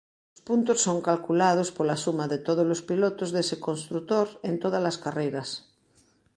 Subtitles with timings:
[0.35, 5.49] Os puntos son calculados pola suma de tódolos pilotos dese construtor en tódalas carreiras.